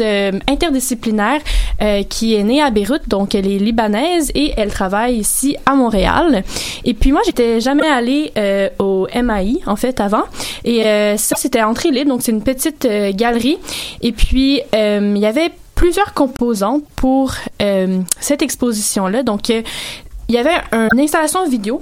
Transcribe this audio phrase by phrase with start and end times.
[0.00, 1.40] artiste interdisciplinaire
[2.08, 6.42] qui est née à Beyrouth, donc elle est libanaise et elle travaille ici à Montréal.
[6.84, 8.32] Et puis moi, j'étais jamais allée
[8.78, 10.24] au MAI en fait avant,
[10.64, 10.82] et
[11.16, 13.58] ça c'était entrée libre, donc c'est une petite galerie.
[14.02, 19.22] Et puis il y avait plusieurs composants pour euh, cette exposition-là.
[19.22, 19.62] Donc, euh,
[20.28, 21.80] il y avait une installation vidéo.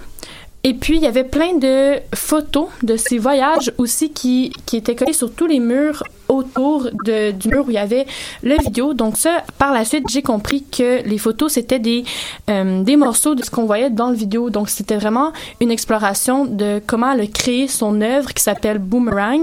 [0.69, 4.97] Et puis, il y avait plein de photos de ces voyages aussi qui, qui étaient
[4.97, 8.05] collées sur tous les murs autour de, du mur où il y avait
[8.43, 8.93] le vidéo.
[8.93, 12.03] Donc ça, par la suite, j'ai compris que les photos, c'était des,
[12.51, 14.51] euh, des morceaux de ce qu'on voyait dans le vidéo.
[14.51, 19.43] Donc c'était vraiment une exploration de comment elle a son œuvre qui s'appelle Boomerang.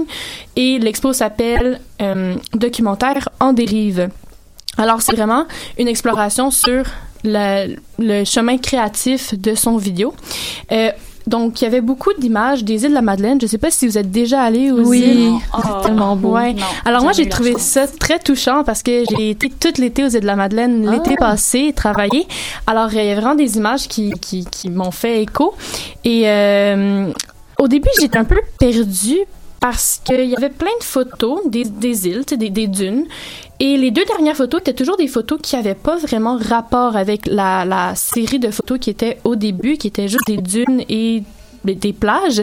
[0.56, 1.80] Et l'expo s'appelle
[2.52, 4.10] Documentaire en dérive.
[4.76, 5.46] Alors, c'est vraiment
[5.78, 6.84] une exploration sur
[7.24, 10.12] le chemin créatif de son vidéo.
[10.70, 10.90] Euh,
[11.26, 13.40] donc, il y avait beaucoup d'images des îles de la Madeleine.
[13.40, 15.00] Je ne sais pas si vous êtes déjà allé aux oui.
[15.00, 15.32] îles.
[15.54, 16.32] Oh, c'est tellement beau.
[16.34, 16.54] Ouais.
[16.84, 20.20] Alors moi, j'ai trouvé ça très touchant parce que j'ai été toute l'été aux îles
[20.20, 21.30] de la Madeleine l'été Ah.
[21.30, 22.26] passé, travailler.
[22.66, 25.54] Alors, il y a vraiment des images qui, qui, qui m'ont fait écho.
[26.04, 27.10] Et euh,
[27.58, 29.20] au début, j'étais un peu perdue
[29.60, 33.06] parce qu'il y avait plein de photos des, des îles, des dunes.
[33.60, 37.26] Et les deux dernières photos étaient toujours des photos qui n'avaient pas vraiment rapport avec
[37.26, 41.22] la, la série de photos qui était au début, qui étaient juste des dunes et
[41.64, 42.42] des- plages.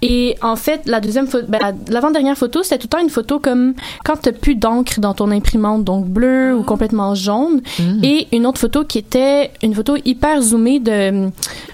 [0.00, 3.10] Et en fait, la deuxième photo, ben, la- l'avant-dernière photo, c'était tout le temps une
[3.10, 3.74] photo comme
[4.04, 7.60] quand t'as plus d'encre dans ton imprimante, donc bleu ou complètement jaune.
[8.02, 11.28] Et une autre photo qui était une photo hyper zoomée de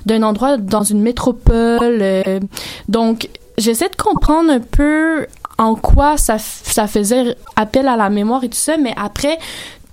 [0.06, 1.98] d'un endroit dans une métropole.
[2.00, 2.41] euh,
[2.89, 3.28] donc,
[3.59, 5.27] j'essaie de comprendre un peu
[5.62, 9.38] en quoi ça, faisait appel à la mémoire et tout ça, mais après,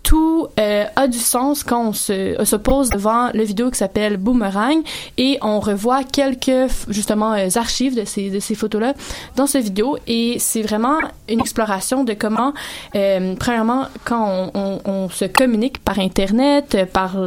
[0.01, 4.81] tout euh, a du sens quand on se, pose devant le vidéo qui s'appelle Boomerang
[5.17, 8.93] et on revoit quelques justement euh, archives de ces de ces photos là
[9.35, 12.53] dans ce vidéo et c'est vraiment une exploration de comment
[12.95, 17.17] euh, premièrement quand on, on, on se communique par internet euh, par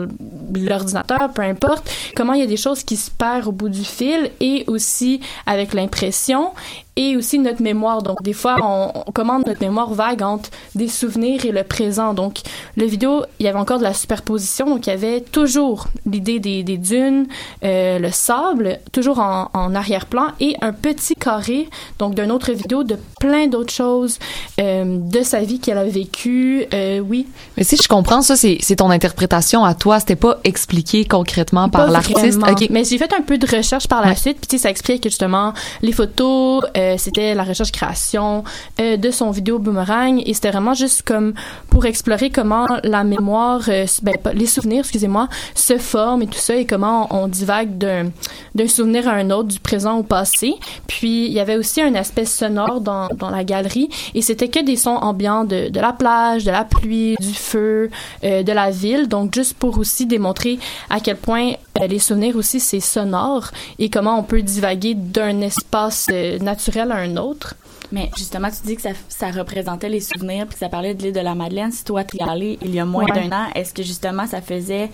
[0.54, 3.84] l'ordinateur peu importe comment il y a des choses qui se perdent au bout du
[3.84, 6.50] fil et aussi avec l'impression
[6.96, 8.02] et aussi notre mémoire.
[8.02, 12.12] Donc, des fois, on, on commande notre mémoire vague entre des souvenirs et le présent.
[12.14, 12.40] Donc,
[12.76, 14.66] le vidéo, il y avait encore de la superposition.
[14.66, 17.26] Donc, il y avait toujours l'idée des, des dunes,
[17.64, 22.84] euh, le sable, toujours en, en arrière-plan et un petit carré, donc d'une autre vidéo
[22.84, 24.18] de plein d'autres choses
[24.60, 26.66] euh, de sa vie qu'elle a vécu.
[26.74, 27.26] Euh, oui.
[27.56, 29.98] Mais si je comprends, ça, c'est c'est ton interprétation à toi.
[30.00, 32.38] C'était pas expliqué concrètement par l'artiste.
[32.38, 32.52] vraiment.
[32.52, 32.66] Ok.
[32.70, 34.16] Mais j'ai fait un peu de recherche par la Ouais.
[34.16, 38.44] suite, puis tu sais, ça explique que justement les photos, euh, c'était la recherche création
[38.80, 41.34] euh, de son vidéo boomerang, et c'était vraiment juste comme
[41.70, 46.54] pour explorer comment la mémoire, euh, ben, les souvenirs, excusez-moi, se forment et tout ça,
[46.56, 50.54] et comment on, divague d'un souvenir à un autre, du présent au passé.
[50.86, 54.76] Puis il y avait aussi un aspect sonore dans, la galerie, et c'était que des
[54.76, 57.90] sons ambiants de, la plage, de la pluie, du feu,
[58.24, 59.08] euh, de la ville.
[59.08, 60.58] Donc juste pour aussi démontrer
[60.90, 65.40] à quel point euh, les souvenirs aussi c'est sonore et comment on peut divaguer d'un
[65.40, 67.54] espace euh, naturel à un autre.
[67.90, 71.02] Mais justement, tu dis que ça, ça représentait les souvenirs puis que ça parlait de
[71.02, 71.72] l'île de la Madeleine.
[71.72, 73.28] Si toi, tu y allé il y a moins Ouais.
[73.28, 74.90] d'un an, est-ce que justement ça faisait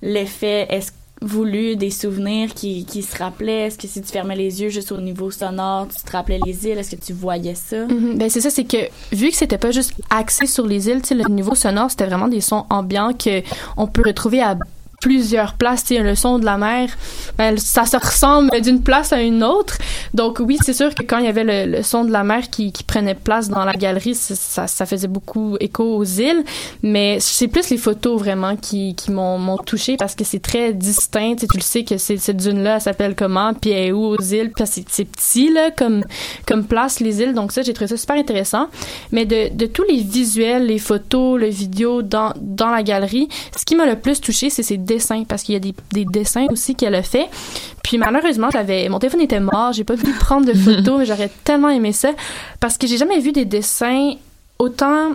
[0.00, 0.68] l'effet
[1.20, 3.66] voulu des souvenirs qui, qui se rappelaient?
[3.66, 6.66] Est-ce que si tu fermais les yeux juste au niveau sonore, tu te rappelais les
[6.66, 6.78] îles?
[6.78, 7.86] Est-ce que tu voyais ça?
[7.86, 8.18] Mhm.
[8.18, 11.08] Ben c'est ça, c'est que vu que c'était pas juste axé sur les îles, tu
[11.08, 13.42] sais, le niveau sonore, c'était vraiment des sons ambiants que
[13.76, 14.56] on peut retrouver à
[15.02, 16.88] plusieurs places, tu sais, le son de la mer,
[17.36, 19.76] ben, ça se ressemble d'une place à une autre.
[20.14, 22.48] Donc oui, c'est sûr que quand il y avait le, le son de la mer
[22.50, 26.44] qui, qui prenait place dans la galerie, ça, ça, faisait beaucoup écho aux îles,
[26.84, 31.34] mais c'est plus les photos vraiment qui, qui m'ont touché parce que c'est très distinct,
[31.34, 34.04] tu sais, tu le sais que cette dune-là, elle s'appelle comment, puis elle est où
[34.04, 36.04] aux îles, puis c'est petit, là, comme,
[36.46, 38.68] comme place, les îles, donc ça, j'ai trouvé ça super intéressant.
[39.10, 43.64] Mais de, de tous les visuels, les photos, le vidéo dans, dans la galerie, ce
[43.64, 46.46] qui m'a le plus touché, c'est ses dessins, parce qu'il y a des, des dessins
[46.50, 47.28] aussi qu'elle a fait.
[47.82, 51.30] Puis malheureusement, j'avais mon téléphone était mort, j'ai pas pu prendre de photos, mais j'aurais
[51.44, 52.10] tellement aimé ça
[52.60, 54.14] parce que j'ai jamais vu des dessins
[54.58, 55.14] autant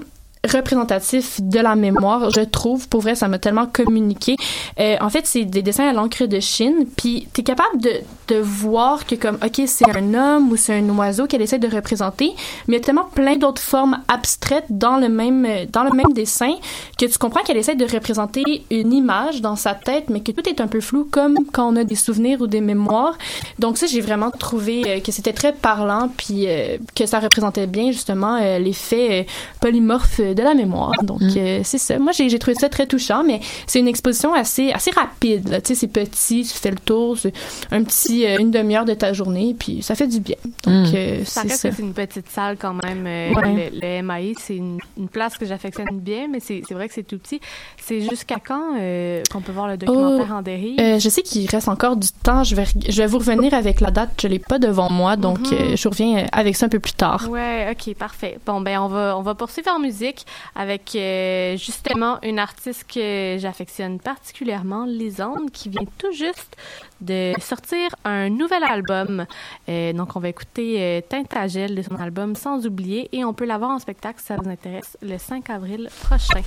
[0.51, 2.87] représentatifs de la mémoire, je trouve.
[2.87, 4.35] Pour vrai, ça m'a tellement communiqué.
[4.79, 7.91] Euh, en fait, c'est des dessins à l'encre de Chine, puis t'es capable de,
[8.27, 11.73] de voir que comme, ok, c'est un homme ou c'est un oiseau qu'elle essaie de
[11.73, 12.33] représenter,
[12.67, 16.13] mais il y a tellement plein d'autres formes abstraites dans le même dans le même
[16.13, 16.53] dessin
[16.97, 20.47] que tu comprends qu'elle essaie de représenter une image dans sa tête, mais que tout
[20.47, 23.17] est un peu flou, comme quand on a des souvenirs ou des mémoires.
[23.59, 27.67] Donc ça, j'ai vraiment trouvé euh, que c'était très parlant, puis euh, que ça représentait
[27.67, 29.25] bien justement euh, l'effet
[29.61, 30.93] polymorphe de la mémoire.
[31.03, 31.33] Donc, Mm.
[31.37, 31.99] euh, c'est ça.
[31.99, 35.49] Moi, j'ai j'ai trouvé ça très touchant, mais c'est une exposition assez, assez rapide.
[35.49, 35.59] là.
[35.61, 37.33] Tu sais, c'est petit, tu fais le tour, c'est
[37.71, 40.35] un petit, euh, une demi-heure de ta journée, puis ça fait du bien.
[40.63, 40.95] Donc, Mm.
[40.95, 41.69] euh, Ça c'est reste ça.
[41.69, 43.05] que c'est une petite salle quand même.
[43.07, 43.69] euh, Ouais.
[43.73, 46.93] le, le MAI, c'est une, une place que j'affectionne bien, mais c'est c'est vrai que
[46.93, 47.39] c'est tout petit.
[47.83, 50.79] C'est jusqu'à quand euh, qu'on peut voir le documentaire en dérive?
[50.79, 52.43] Euh, je sais qu'il reste encore du temps.
[52.43, 54.11] Je vais, je vais vous revenir avec la date.
[54.21, 55.53] Je l'ai pas devant moi, donc Mhm.
[55.53, 57.27] euh, je reviens avec ça un peu plus tard.
[57.29, 58.37] Ouais, ok, parfait.
[58.45, 60.25] Bon, ben on va on va poursuivre en musique
[60.55, 66.55] avec euh, justement une artiste que j'affectionne particulièrement, Lisande, qui vient tout juste
[67.01, 69.25] de sortir un nouvel album.
[69.69, 73.45] Euh, donc on va écouter euh, Tintagel de son album Sans oublier et on peut
[73.45, 76.41] la voir en spectacle si ça vous intéresse le 5 avril prochain.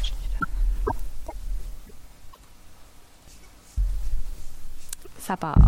[5.18, 5.58] Ça part.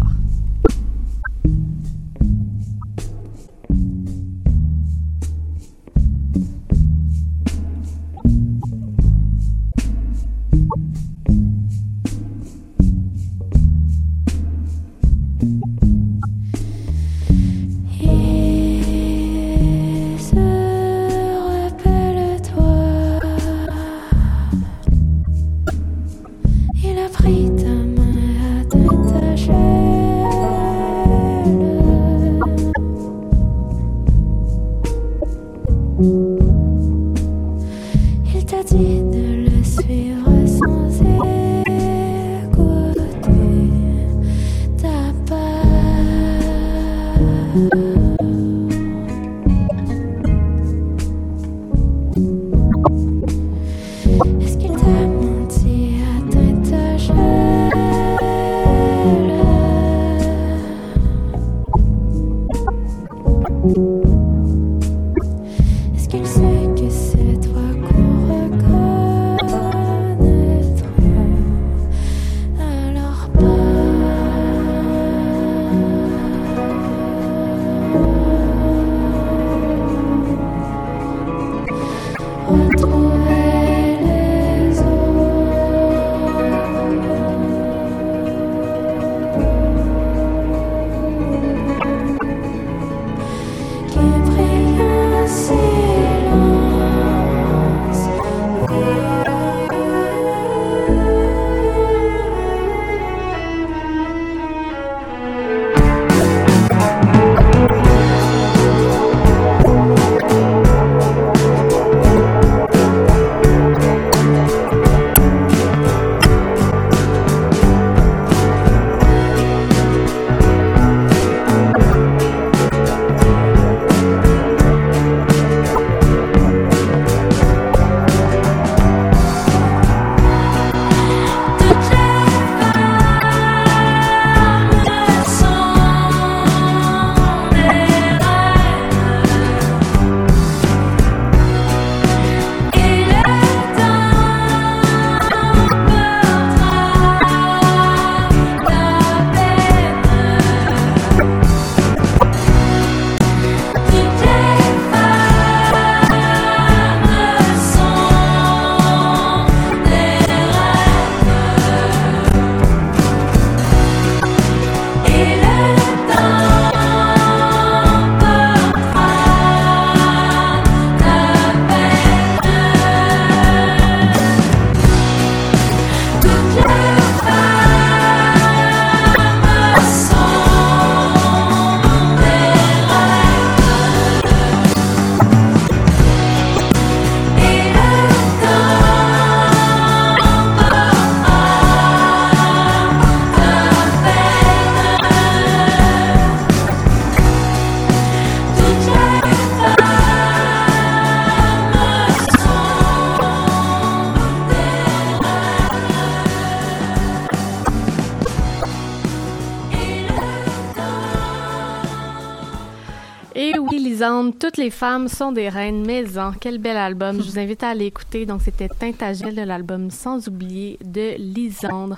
[214.53, 216.33] Toutes les femmes sont des reines maison.
[216.39, 217.17] Quel bel album.
[217.23, 218.27] Je vous invite à aller écouter.
[218.27, 221.97] Donc, c'était Tintagel de l'album Sans oublier de Lisandre.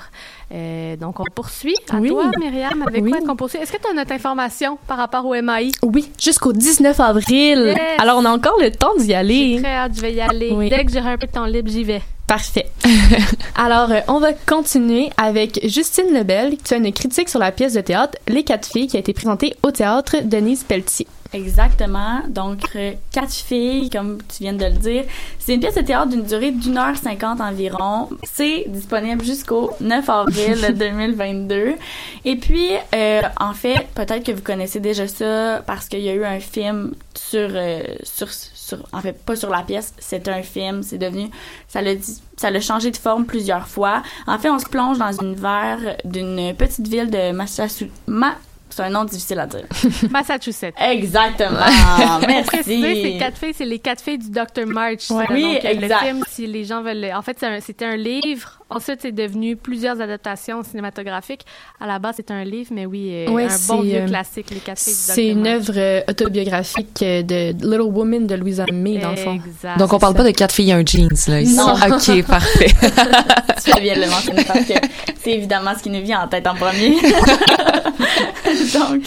[0.52, 1.74] Euh, donc, on poursuit.
[1.90, 2.10] À Oui.
[2.10, 3.10] toi, Myriam, avec Oui.
[3.10, 3.58] quoi qu'on poursuit?
[3.58, 5.72] Est-ce que tu as notre information par rapport au MAI?
[5.82, 7.74] Oui, jusqu'au 19 avril.
[7.76, 7.78] Yes.
[7.98, 9.58] Alors, on a encore le temps d'y aller.
[9.60, 10.52] très hâte, je vais y aller.
[10.52, 10.70] Oui.
[10.70, 12.02] Dès que j'aurai un peu de temps libre, j'y vais.
[12.28, 12.66] Parfait.
[13.56, 17.72] Alors, euh, on va continuer avec Justine Lebel, qui a une critique sur la pièce
[17.74, 21.08] de théâtre Les Quatre Filles, qui a été présentée au théâtre Denise Pelletier.
[21.34, 22.20] Exactement.
[22.28, 25.02] Donc, euh, quatre filles, comme tu viens de le dire.
[25.40, 28.08] C'est une pièce de théâtre d'une durée d'une heure cinquante environ.
[28.22, 31.74] C'est disponible jusqu'au 9 avril 2022.
[32.24, 36.14] Et puis, euh, en fait, peut-être que vous connaissez déjà ça parce qu'il y a
[36.14, 40.42] eu un film sur, euh, sur, sur, en fait, pas sur la pièce, c'est un
[40.42, 41.28] film, c'est devenu,
[41.66, 44.02] ça l'a dit, ça l'a changé de forme plusieurs fois.
[44.28, 48.36] En fait, on se plonge dans une verre d'une petite ville de Massachusetts, Ma-
[48.70, 49.64] c'est un nom difficile à dire.
[50.10, 50.74] Massachusetts.
[50.80, 51.58] Exactement.
[52.46, 53.02] Préciser, Merci.
[53.02, 54.66] ces quatre filles, c'est les quatre filles du Dr.
[54.66, 55.10] March.
[55.10, 55.24] Ouais.
[55.30, 56.00] Oui, Donc, exact.
[56.02, 57.00] Le film, si les gens veulent.
[57.00, 58.58] le- En fait, c'est un- c'était un, livre.
[58.70, 61.42] Ensuite, c'est devenu plusieurs adaptations cinématographiques.
[61.80, 64.50] À la base, c'est un livre, mais oui, euh, Ouais, un bon vieux euh, classique,
[64.50, 65.14] les quatre filles du Dr.
[65.14, 69.34] C'est une œuvre euh, autobiographique de Little Woman de Louisa May, dans le fond.
[69.34, 69.78] Exact.
[69.78, 71.54] Donc, on parle pas de quatre filles et un jeans, là, ici.
[71.54, 71.74] Non.
[71.74, 72.72] OK, parfait.
[73.62, 74.72] tu fais bien de le mentionner parce que
[75.22, 76.96] c'est évidemment ce qui nous vient en tête en premier.
[78.78, 79.02] Donc,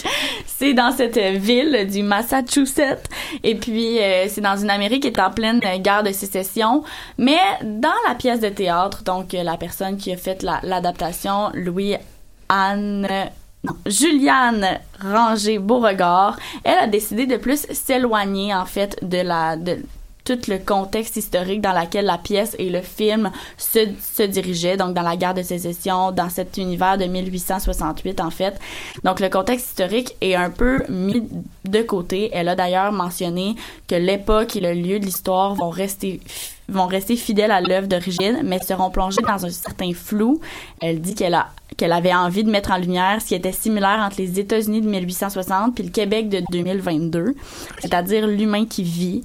[0.45, 3.09] c'est dans cette ville du Massachusetts.
[3.43, 6.83] Et puis, euh, c'est dans une Amérique qui est en pleine guerre de sécession.
[7.17, 11.95] Mais dans la pièce de théâtre, donc la personne qui a fait la- l'adaptation, Louis
[12.49, 13.07] Anne...
[13.63, 19.55] non, Juliane Ranger Beauregard, elle a décidé de plus s'éloigner en fait de la
[20.27, 24.93] tout le contexte historique dans lequel la pièce et le film se, se dirigeaient, donc
[24.93, 28.60] dans la guerre de sécession, dans cet univers de 1868 en fait.
[29.05, 31.24] Donc le contexte historique est un peu mis
[31.63, 32.29] de côté.
[32.34, 33.55] Elle a d'ailleurs mentionné
[33.88, 36.19] que l'époque et le lieu de l'histoire vont rester
[36.69, 40.41] vont rester fidèles à l'œuvre d'origine, mais seront plongés dans un certain flou.
[40.81, 44.00] Elle dit qu'elle a qu'elle avait envie de mettre en lumière ce qui était similaire
[44.00, 47.36] entre les États-Unis de 1860 puis le Québec de 2022,
[47.79, 49.24] c'est-à-dire l'humain qui vit.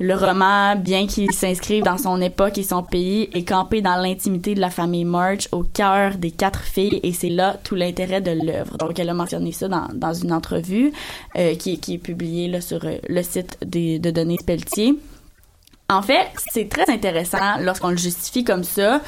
[0.00, 4.54] Le roman, bien qu'il s'inscrive dans son époque et son pays, est campé dans l'intimité
[4.56, 8.32] de la famille March au cœur des quatre filles et c'est là tout l'intérêt de
[8.32, 8.76] l'œuvre.
[8.76, 10.92] Donc elle a mentionné ça dans, une entrevue
[11.36, 14.98] euh, qui, est publiée sur euh, le site des- de Denis Pelletier.
[15.88, 19.00] En fait, c'est très intéressant lorsqu'on le justifie comme ça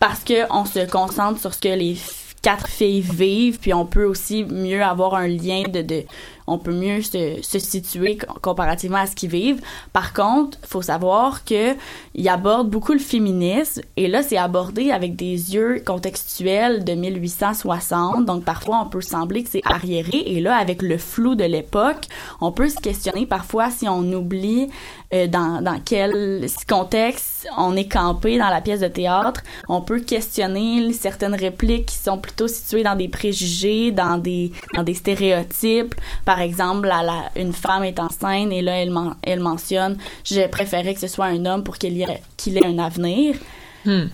[0.00, 1.98] parce que on se concentre sur ce que les
[2.40, 6.04] quatre filles vivent, puis on peut aussi mieux avoir un lien de, de
[6.46, 9.60] on peut mieux se, se situer co- comparativement à ce qu'ils vivent.
[9.92, 11.74] Par contre, faut savoir que
[12.14, 18.24] il aborde beaucoup le féminisme et là c'est abordé avec des yeux contextuels de 1860.
[18.26, 22.06] Donc parfois on peut sembler que c'est arriéré et là avec le flou de l'époque,
[22.40, 24.68] on peut se questionner parfois si on oublie
[25.12, 29.42] euh, dans, dans quel contexte on est campé dans la pièce de théâtre.
[29.68, 34.82] On peut questionner certaines répliques qui sont plutôt situées dans des préjugés, dans des, dans
[34.82, 35.94] des stéréotypes.
[36.40, 40.46] Exemple, la, la- une femme est en scène et là, elle, men- elle mentionne «Je
[40.48, 43.36] préférais que ce soit un homme pour qu'il ait, qu'il ait un avenir
[43.84, 44.06] Hmm.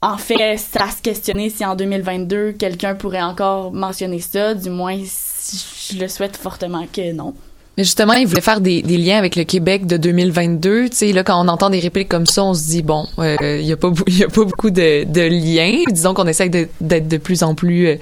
[0.00, 4.54] En fait, ça à se questionner si en 2022, quelqu'un pourrait encore mentionner ça.
[4.54, 7.34] Du moins, si- je le souhaite fortement que non.
[7.76, 10.88] Mais justement, il voulait faire des, liens avec le Québec de 2022.
[10.90, 13.36] Tu sais, là, quand on entend des répliques comme ça, on se dit, bon, euh,
[13.60, 15.82] il y a pas, a pas beaucoup de, liens.
[15.90, 17.96] Disons qu'on essaie d'être de plus en plus euh,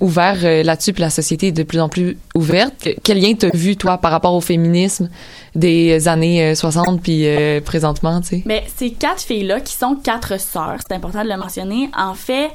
[0.00, 2.74] ouvert euh, là-dessus, puis la société est de plus en plus ouverte.
[2.82, 5.10] Que- Quel lien t'as vu, toi, par rapport au féminisme
[5.54, 7.26] des années euh, 60 puis
[7.64, 8.42] présentement, tu sais?
[8.46, 12.50] Mais ces quatre filles-là, qui sont quatre sœurs, c'est important de le mentionner, en fait,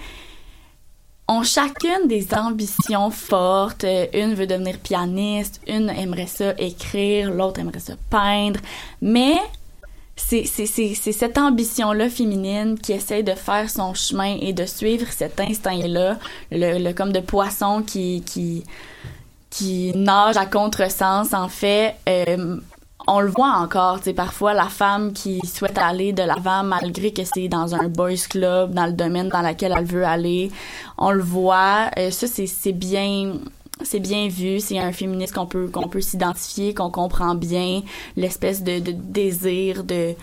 [1.28, 3.86] ont chacune des ambitions fortes.
[4.14, 8.60] Une veut devenir pianiste, une aimerait ça écrire, l'autre aimerait ça peindre.
[9.02, 9.36] Mais
[10.16, 16.18] c'est cette ambition-là féminine qui essaie de faire son chemin et de suivre cet instinct-là,
[16.52, 18.64] le, le comme de poisson qui, qui,
[19.50, 21.96] qui nage à contresens, en fait.
[22.08, 22.58] Euh,
[23.08, 27.12] on le voit encore, tu sais, parfois la femme qui souhaite aller de l'avant malgré
[27.12, 30.52] que c'est dans un boys club, dans le domaine dans lequel elle veut aller.
[30.98, 31.90] On le voit.
[31.98, 33.34] Euh, ça, c'est bien
[33.82, 37.82] c'est bien vu, c'est un féministe qu'on peut qu'on peut s'identifier, qu'on comprend bien
[38.16, 40.14] l'espèce de, de désir de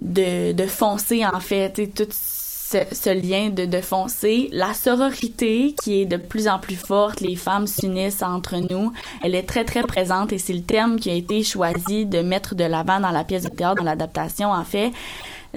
[0.00, 2.06] de, de foncer en fait, tout
[2.70, 7.20] ce, ce lien de, de foncer, la sororité qui est de plus en plus forte,
[7.20, 11.10] les femmes s'unissent entre nous, elle est très très présente et c'est le thème qui
[11.10, 14.64] a été choisi de mettre de l'avant dans la pièce de théâtre, dans l'adaptation en
[14.64, 14.92] fait.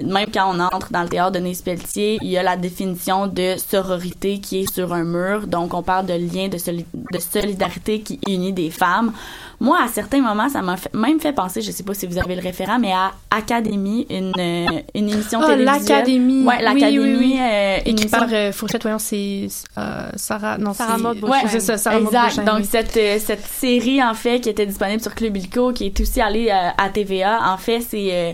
[0.02, 3.26] Même quand on entre dans le théâtre de Nez Pelletier, il y a la définition
[3.26, 5.46] de sororité qui est sur un mur.
[5.46, 9.12] Donc, on parle de lien de, soli- de solidarité qui unit des femmes.
[9.60, 12.16] Moi, à certains moments, ça m'a fait- même fait penser, je sais pas si vous
[12.18, 15.64] avez le référent, mais à Académie, une, euh, une émission télévisuelle.
[15.64, 16.44] l'Académie.
[16.46, 16.98] Ouais, Oui, l'Académie.
[16.98, 17.36] oui, oui.
[17.38, 19.46] euh, une Écrit émission- par euh, Fourchette, voyons, c'est
[19.78, 20.56] euh, Sarah.
[20.58, 22.44] Non, Sarah c'est- Maud Ouais, c'est ça, Sarah Maud exact.
[22.46, 26.00] Donc cette euh, cette série en fait qui était disponible sur Club Illico, qui est
[26.00, 28.32] aussi allée euh, à TVA, en fait c'est euh,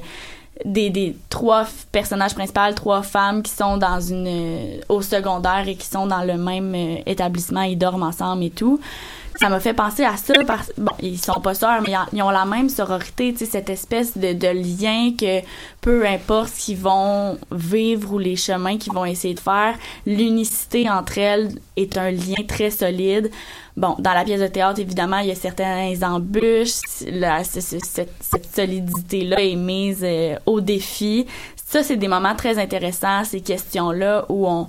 [0.64, 5.76] des, des trois personnages principaux, trois femmes qui sont dans une euh, au secondaire et
[5.76, 8.80] qui sont dans le même euh, établissement, ils dorment ensemble et tout.
[9.38, 12.30] Ça m'a fait penser à ça parce bon ils sont pas sœurs mais ils ont
[12.30, 15.46] la même sororité tu sais cette espèce de, lien que
[15.80, 19.76] peu importe ce qu'ils vont vivre ou les chemins qu'ils vont essayer de faire
[20.06, 23.30] l'unicité entre elles est un lien très solide.
[23.76, 26.80] Bon dans la pièce de théâtre évidemment il y a certaines embûches.
[27.44, 31.26] Cette, cette solidité là est mise euh, au défi.
[31.56, 34.66] Ça c'est des moments très intéressants ces questions là où on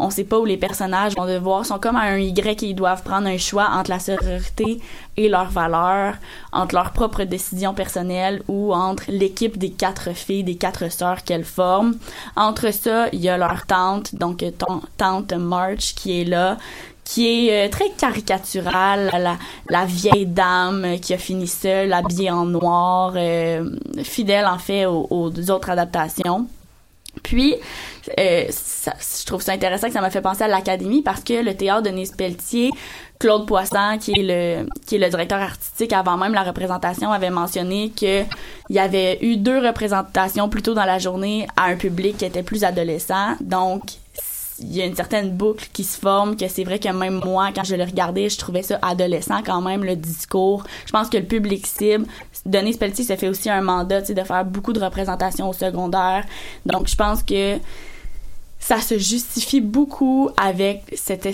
[0.00, 2.74] on sait pas où les personnages vont devoir sont comme à un Y et ils
[2.74, 4.80] doivent prendre un choix entre la sororité
[5.16, 6.14] et leurs valeurs,
[6.52, 11.44] entre leurs propres décisions personnelles ou entre l'équipe des quatre filles, des quatre sœurs qu'elles
[11.44, 11.96] forment.
[12.36, 14.44] Entre ça, il y a leur tante, donc
[14.96, 16.56] tante March qui est là
[17.02, 19.36] qui est euh, très caricaturale,
[19.68, 23.68] la, vieille dame qui a fini seule, habillée en noir, euh,
[24.04, 26.46] fidèle en fait aux autres adaptations.
[27.22, 27.54] Puis,
[28.18, 31.54] euh, je trouve ça intéressant que ça m'a fait penser à l'académie parce que le
[31.54, 32.70] théâtre de Nice Pelletier,
[33.18, 37.30] Claude Poisson, qui est le qui est le directeur artistique avant même la représentation, avait
[37.30, 41.76] mentionné que il y avait eu deux représentations plus tôt dans la journée à un
[41.76, 43.36] public qui était plus adolescent.
[43.40, 43.82] Donc,
[44.60, 47.50] il y a une certaine boucle qui se forme que c'est vrai que même moi
[47.54, 51.16] quand je le regardais je trouvais ça adolescent quand même le discours je pense que
[51.16, 52.06] le public cible
[52.46, 56.24] Denis Pelletier ça fait aussi un mandat de faire beaucoup de représentations au secondaire
[56.66, 57.56] donc je pense que
[58.58, 61.28] ça se justifie beaucoup avec cette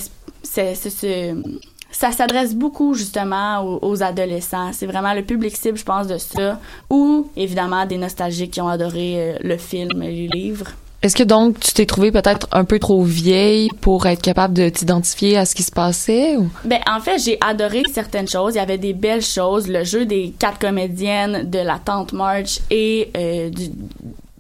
[0.44, 1.42] ce-
[1.90, 4.70] ça s'adresse beaucoup justement aux, aux adolescents.
[4.72, 6.60] C'est vraiment le public cible, je pense, de ça.
[6.90, 10.72] Ou évidemment des nostalgiques qui ont adoré euh, le film et les livres.
[11.06, 14.68] Est-ce que donc tu t'es trouvée peut-être un peu trop vieille pour être capable de
[14.68, 16.50] t'identifier à ce qui se passait ou?
[16.64, 18.54] Ben en fait, j'ai adoré certaines choses.
[18.54, 19.68] Il y avait des belles choses.
[19.68, 23.68] Le jeu des quatre comédiennes de la tante March et euh, du,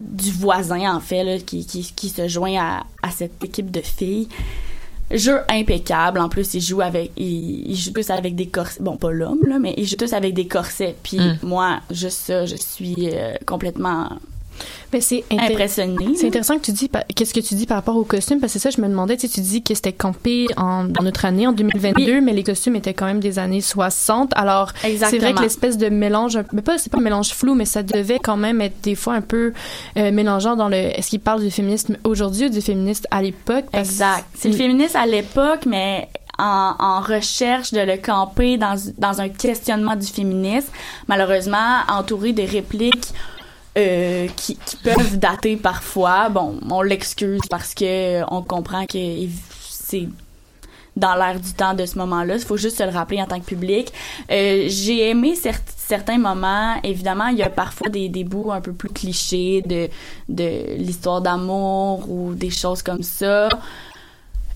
[0.00, 3.80] du voisin en fait là, qui, qui, qui se joint à, à cette équipe de
[3.80, 4.26] filles.
[5.12, 6.18] Jeu impeccable.
[6.18, 8.82] En plus, ils jouent avec, ils, ils jouent tous avec des corsets.
[8.82, 10.96] Bon, pas l'homme là, mais ils jouent tous avec des corsets.
[11.04, 11.38] Puis Mm.
[11.44, 14.08] moi, juste ça, je suis euh, complètement
[15.00, 16.14] c'est impressionnée.
[16.16, 18.58] C'est intéressant que tu dis, qu'est-ce que tu dis par rapport aux costumes, parce que
[18.58, 21.24] c'est ça, je me demandais, tu sais, tu dis que c'était campé en, dans notre
[21.24, 24.32] année, en 2022, mais les costumes étaient quand même des années 60.
[24.36, 27.64] Alors, c'est vrai que l'espèce de mélange, mais pas, c'est pas un mélange flou, mais
[27.64, 29.52] ça devait quand même être des fois un peu
[29.96, 33.64] euh, mélangeant dans le, est-ce qu'il parle du féminisme aujourd'hui ou du féminisme à l'époque?
[33.72, 34.24] Exact.
[34.34, 39.28] C'est le féminisme à l'époque, mais en, en recherche de le camper dans, dans un
[39.28, 40.68] questionnement du féminisme,
[41.08, 43.12] malheureusement entouré de répliques
[43.76, 46.28] euh, qui, qui peuvent dater parfois.
[46.28, 48.98] Bon, on l'excuse parce que on comprend que
[49.60, 50.08] c'est
[50.96, 52.36] dans l'air du temps de ce moment-là.
[52.36, 53.92] Il faut juste se le rappeler en tant que public.
[54.30, 56.76] Euh, j'ai aimé cer- certains moments.
[56.82, 59.90] Évidemment, il y a parfois des, des bouts un peu plus clichés de,
[60.30, 63.50] de l'histoire d'amour ou des choses comme ça.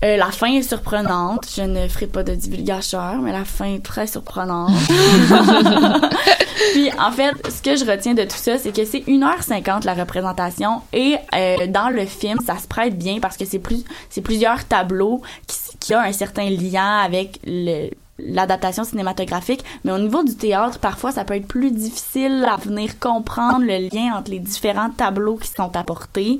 [0.03, 1.45] Euh, la fin est surprenante.
[1.55, 4.71] Je ne ferai pas de divulgateur, mais la fin est très surprenante.
[6.73, 9.93] Puis, en fait, ce que je retiens de tout ça, c'est que c'est 1h50 la
[9.93, 14.21] représentation et euh, dans le film, ça se prête bien parce que c'est plus c'est
[14.21, 17.89] plusieurs tableaux qui, qui ont un certain lien avec le
[18.27, 22.99] l'adaptation cinématographique, mais au niveau du théâtre, parfois, ça peut être plus difficile à venir
[22.99, 26.39] comprendre le lien entre les différents tableaux qui sont apportés.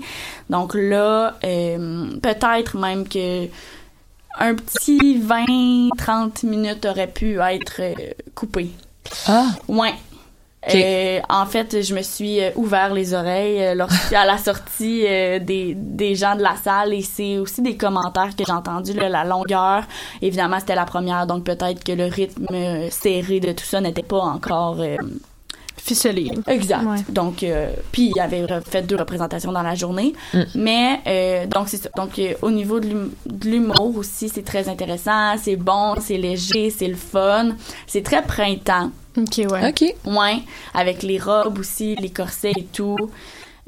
[0.50, 3.48] Donc là, euh, peut-être même que
[4.40, 7.94] un petit 20-30 minutes aurait pu être euh,
[8.36, 8.70] coupé.
[9.28, 9.94] Ah, Ouais.
[10.68, 10.76] Ok.
[10.76, 15.06] Euh, en fait, je me suis euh, ouvert les oreilles euh, lorsque- à la sortie
[15.08, 18.94] euh, des, des gens de la salle et c'est aussi des commentaires que j'ai entendus,
[18.94, 19.84] là, la longueur.
[20.22, 22.46] Évidemment, c'était la première, donc peut-être que le rythme
[22.92, 24.98] serré de tout ça n'était pas encore euh,
[25.78, 26.30] Ficelé.
[26.48, 26.84] Exact.
[26.84, 26.98] Ouais.
[27.10, 30.14] Donc, euh, puis il avait fait deux représentations dans la journée.
[30.32, 30.42] Mm.
[30.54, 31.90] Mais, euh, donc c'est ça.
[31.98, 33.10] Donc, euh, au niveau de
[33.44, 35.36] l'humour aussi, c'est très intéressant.
[35.42, 37.56] C'est bon, c'est léger, c'est le fun.
[37.88, 38.92] C'est très printemps.
[39.18, 39.70] Ok, ouais.
[39.70, 39.96] ok.
[40.06, 40.40] Ouais.
[40.74, 42.98] Avec les robes aussi, les corsets et tout.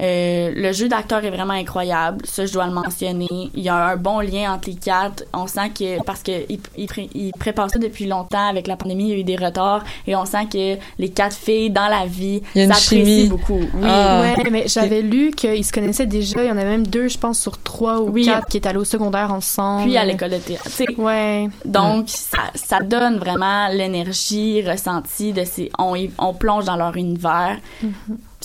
[0.02, 3.28] Euh, le jeu d'acteur est vraiment incroyable, ça je dois le mentionner.
[3.54, 5.24] Il y a un bon lien entre les quatre.
[5.32, 8.76] On sent que parce que il, il, pré- il prépare ça depuis longtemps avec la
[8.76, 11.86] pandémie, il y a eu des retards et on sent que les quatre filles dans
[11.86, 13.60] la vie a s'apprécient beaucoup.
[13.74, 13.84] Oui.
[13.84, 14.22] Ah.
[14.22, 16.42] Ouais, mais j'avais lu qu'ils se connaissaient déjà.
[16.42, 18.24] Il y en avait même deux, je pense, sur trois ou Oui.
[18.26, 19.84] quatre qui étaient allés au secondaire ensemble.
[19.84, 20.68] Puis à l'école de théâtre.
[20.98, 21.48] Ouais.
[21.64, 27.58] Donc ça, ça donne vraiment l'énergie ressentie de ces on, plonge dans leur univers.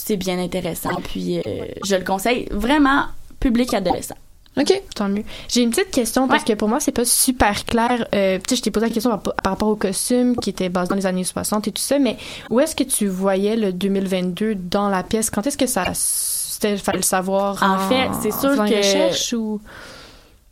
[0.04, 3.04] C'est bien intéressant puis euh, je le conseille vraiment
[3.38, 4.16] public adolescent.
[4.56, 4.82] Ok.
[4.96, 5.22] Tant mieux.
[5.48, 6.54] J'ai une petite question parce Ouais.
[6.54, 8.06] que pour moi, c'est pas super clair.
[8.14, 10.68] Euh, tu sais, je t'ai posé la question par, par rapport au costume qui était
[10.68, 12.16] basé dans les années 60 et tout ça, mais
[12.50, 15.30] où est-ce que tu voyais le 2022 dans la pièce?
[15.30, 15.84] Quand est-ce que ça.
[15.94, 19.60] C'était, fallait le savoir En fait, c'est sûr que- recherche ou?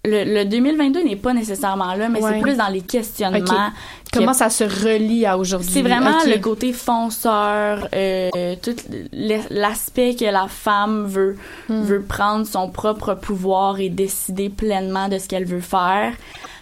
[0.09, 2.33] Le, le 2022 n'est pas nécessairement là, mais Ouais.
[2.35, 3.71] c'est plus dans les questionnements.
[4.13, 5.69] Comment ça se relie à aujourd'hui?
[5.71, 8.31] c'est vraiment le côté fonceur, euh,
[8.63, 8.75] tout
[9.13, 11.37] l- l'aspect que la femme veut
[11.69, 11.83] Hmm.
[11.83, 16.15] veut prendre son propre pouvoir et décider pleinement de ce qu'elle veut faire,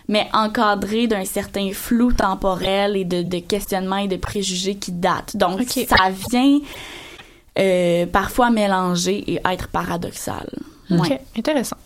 [0.09, 5.37] mais encadré d'un certain flou temporel et de, de questionnements et de préjugés qui datent.
[5.37, 6.59] Donc ça vient
[7.59, 10.49] euh, parfois mélanger et être paradoxal.
[10.91, 11.21] OK, Ouais.
[11.39, 11.77] intéressant.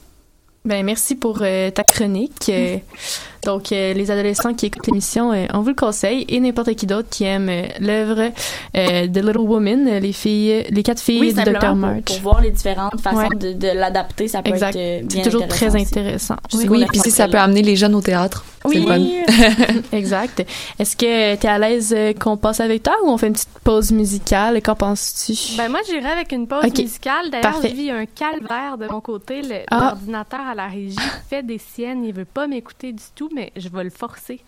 [0.65, 2.51] Ben, merci pour euh, ta chronique.
[3.45, 6.87] Donc, euh, les adolescents qui écoutent l'émission, euh, on vous le conseille, et n'importe qui
[6.87, 8.31] d'autre qui aime euh, l'œuvre
[8.77, 11.75] euh, de Little Woman, euh, les filles, les quatre filles Oui, du Dr.
[11.75, 12.05] March.
[12.05, 13.29] pour voir les différentes façons Ouais.
[13.37, 14.77] de, de l'adapter, ça peut Exact.
[14.77, 16.37] être euh, bien C'est toujours intéressant très intéressant.
[16.55, 18.45] Oui, Oui, puis si ça peut amener les jeunes au théâtre.
[18.67, 18.99] c'est le fun.
[18.99, 19.19] Oui,
[19.93, 20.45] exact.
[20.79, 23.49] Est-ce que tu es à l'aise qu'on passe avec toi ou on fait une petite
[23.65, 24.61] pause musicale?
[24.63, 25.57] Qu'en penses-tu?
[25.57, 27.31] Ben moi, j'irais avec une pause musicale.
[27.31, 29.41] D'ailleurs, je vis un calvaire de mon côté.
[29.43, 29.91] Le- Ah.
[29.93, 30.97] L'ordinateur à la régie
[31.31, 32.05] fait des siennes.
[32.05, 34.41] Il veut pas m'écouter du tout, mais je vais le forcer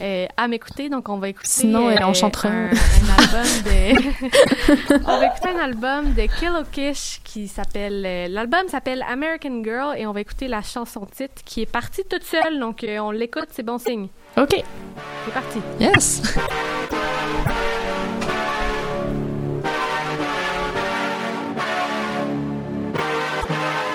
[0.00, 0.88] euh, à m'écouter.
[0.88, 2.48] Donc, on va écouter Sinon, euh, on chantera.
[2.48, 4.94] un, un album de...
[5.06, 8.04] on va écouter un album de Killokish qui s'appelle...
[8.06, 12.02] euh, L'album s'appelle American Girl et on va écouter la chanson titre qui est partie
[12.08, 12.58] toute seule.
[12.58, 14.08] Donc, euh, on l'écoute, c'est bon signe.
[14.36, 14.62] OK.
[15.26, 15.58] C'est parti.
[15.80, 16.22] Yes!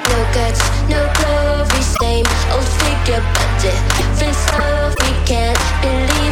[0.10, 4.95] No guts, no glory, same old figure, but different stuff.
[4.99, 6.28] We can't believe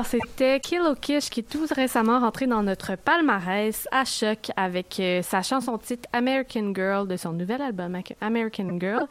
[0.00, 4.98] Alors, c'était Kilo Kish qui est tout récemment rentré dans notre palmarès à choc avec
[4.98, 9.06] euh, sa chanson titre American Girl de son nouvel album American Girl.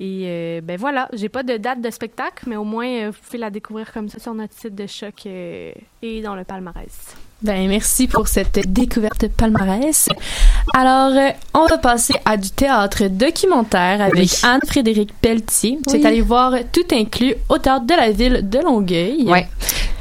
[0.00, 3.18] Et euh, ben voilà, j'ai pas de date de spectacle, mais au moins euh, vous
[3.24, 7.16] pouvez la découvrir comme ça sur notre site de choc euh, et dans le palmarès.
[7.42, 10.08] Ben, merci pour cette découverte palmarès.
[10.72, 14.32] Alors, euh, on va passer à du théâtre documentaire avec Oui.
[14.42, 15.78] Anne-Frédéric Pelletier.
[15.86, 16.06] Tu es Oui.
[16.06, 19.24] allé voir Tout inclus au théâtre de la ville de Longueuil.
[19.26, 19.46] Ouais.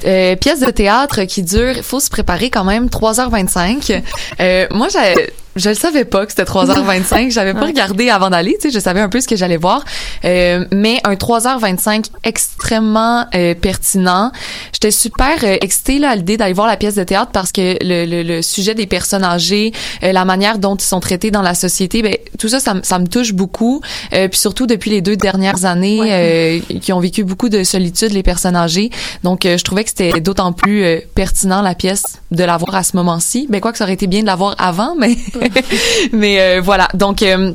[0.05, 4.01] Euh, pièce de théâtre qui dure, il faut se préparer quand même 3h25.
[4.39, 7.31] Euh, moi, j'ai- je le savais pas que c'était 3h25.
[7.31, 7.67] J'avais pas Ouais.
[7.67, 9.83] regardé avant d'aller, tu sais, je savais un peu ce que j'allais voir.
[10.25, 14.31] Euh, mais un 3h25 extrêmement euh, pertinent.
[14.73, 17.77] J'étais super euh, excitée là, à l'idée d'aller voir la pièce de théâtre parce que
[17.81, 19.71] le, le, le sujet des personnes âgées,
[20.03, 22.83] euh, la manière dont ils sont traités dans la société, ben, tout ça, ça, me-
[22.83, 23.81] ça me touche beaucoup.
[24.13, 28.11] Euh, puis surtout depuis les deux dernières années, euh, qui ont vécu beaucoup de solitude,
[28.11, 28.89] les personnes âgées.
[29.23, 32.75] Donc, euh, je trouvais que c'était d'autant plus euh, pertinent la pièce de la voir
[32.75, 33.47] à ce moment-ci.
[33.49, 35.15] Ben quoi que ça aurait été bien de la voir avant, mais
[36.11, 36.87] mais euh, voilà.
[36.93, 37.53] Donc euh,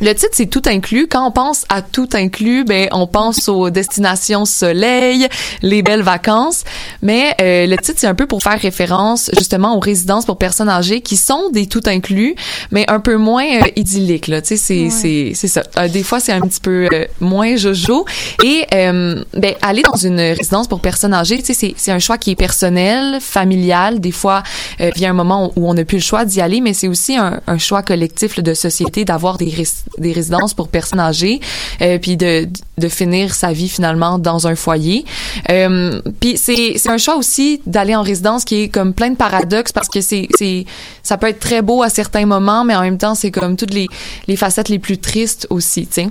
[0.00, 1.06] le titre, c'est tout inclus.
[1.08, 5.28] Quand on pense à tout inclus, ben on pense aux destinations soleil,
[5.62, 6.64] les belles vacances.
[7.02, 10.68] Mais euh, le titre, c'est un peu pour faire référence justement aux résidences pour personnes
[10.68, 12.34] âgées qui sont des tout inclus,
[12.70, 14.28] mais un peu moins euh, idylliques.
[14.28, 15.62] Là, tu sais, c'est c'est c'est ça.
[15.78, 18.04] Euh, des fois, c'est un petit peu euh, moins jojo.
[18.44, 21.98] Et euh, ben aller dans une résidence pour personnes âgées, tu sais, c'est c'est un
[21.98, 24.00] choix qui est personnel, familial.
[24.00, 24.42] Des fois,
[24.80, 27.16] euh, vient un moment où on n'a plus le choix d'y aller, mais c'est aussi
[27.16, 29.50] un, un choix collectif là, de société d'avoir des,
[29.98, 31.40] des résidences pour personnes âgées,
[31.82, 32.48] euh, puis de,
[32.78, 35.04] de finir sa vie finalement dans un foyer.
[35.50, 39.16] Euh, puis c'est c'est un choix aussi d'aller en résidence qui est comme plein de
[39.16, 40.64] paradoxes parce que c'est c'est
[41.02, 43.74] ça peut être très beau à certains moments, mais en même temps c'est comme toutes
[43.74, 43.88] les
[44.26, 46.02] les facettes les plus tristes aussi, tu.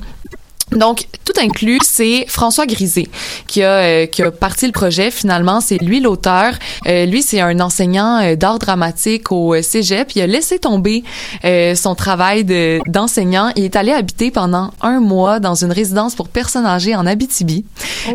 [0.72, 3.08] Donc, tout inclus, c'est François Grisé
[3.48, 5.10] qui a, euh, qui a parti le projet.
[5.12, 6.54] Finalement, c'est lui l'auteur.
[6.88, 10.12] Euh, lui, c'est un enseignant euh, d'art dramatique au euh, Cégep.
[10.16, 11.04] Il a laissé tomber
[11.44, 13.52] euh, son travail de- d'enseignant.
[13.56, 17.66] Il est allé habiter pendant un mois dans une résidence pour personnes âgées en Abitibi.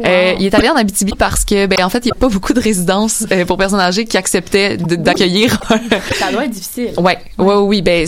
[0.05, 2.29] Euh, il est allé en Abitibi parce que, ben, en fait, il n'y a pas
[2.29, 5.59] beaucoup de résidences euh, pour personnes âgées qui acceptaient de- d'accueillir
[6.19, 6.91] Ça doit être difficile.
[6.99, 8.07] Ouais, ouais, oui, ben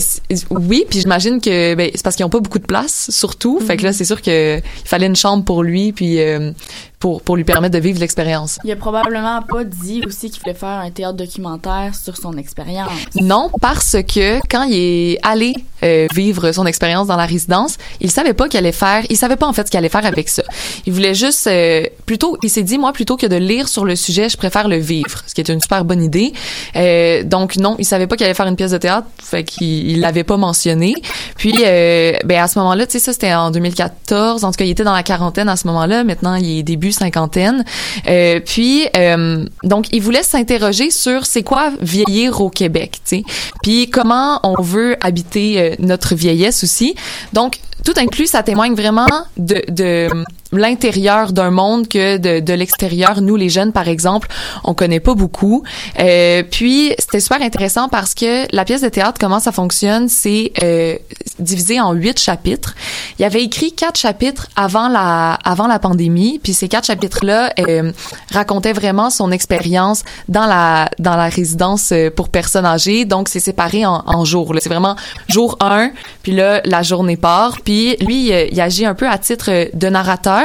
[0.51, 3.59] oui, puis j'imagine que ben c'est parce qu'ils ont pas beaucoup de place, surtout.
[3.59, 6.51] Fait que là, c'est sûr que il fallait une chambre pour lui, puis euh,
[6.99, 8.59] pour pour lui permettre de vivre l'expérience.
[8.63, 12.91] Il a probablement pas dit aussi qu'il voulait faire un théâtre documentaire sur son expérience.
[13.15, 18.11] Non, parce que quand il est allé euh, vivre son expérience dans la résidence, il
[18.11, 20.29] savait pas qu'il allait faire, il savait pas en fait ce qu'il allait faire avec
[20.29, 20.43] ça.
[20.85, 23.95] Il voulait juste euh, plutôt, il s'est dit moi plutôt que de lire sur le
[23.95, 26.33] sujet, je préfère le vivre, ce qui est une super bonne idée.
[26.75, 29.89] Euh, donc non, il savait pas qu'il allait faire une pièce de théâtre, fait qu'il
[29.89, 30.95] il l'avait pas mentionné.
[31.37, 34.65] Puis euh, ben à ce moment-là, tu sais ça c'était en 2014, en tout cas
[34.65, 37.63] il était dans la quarantaine à ce moment-là, maintenant il est début cinquantaine.
[38.07, 43.23] Euh, puis euh, donc il voulait s'interroger sur c'est quoi vieillir au Québec, tu sais.
[43.63, 46.95] Puis comment on veut habiter notre vieillesse aussi.
[47.33, 50.09] Donc tout inclus, ça témoigne vraiment de, de
[50.51, 53.21] l'intérieur d'un monde que de, de l'extérieur.
[53.21, 54.27] Nous, les jeunes, par exemple,
[54.63, 55.63] on connaît pas beaucoup.
[55.99, 60.51] Euh, puis, c'était super intéressant parce que la pièce de théâtre, comment ça fonctionne, c'est
[60.63, 60.95] euh,
[61.39, 62.75] divisé en huit chapitres.
[63.19, 67.53] Il y avait écrit quatre chapitres avant la avant la pandémie, puis ces quatre chapitres-là
[67.59, 67.91] euh,
[68.31, 73.05] racontaient vraiment son expérience dans la dans la résidence euh, pour personnes âgées.
[73.05, 74.53] Donc, c'est séparé en, en jours.
[74.59, 74.95] C'est vraiment
[75.27, 75.91] jour 1,
[76.23, 77.57] puis là, la journée part.
[77.63, 80.36] Puis lui, il, agit un peu à titre de narrateur.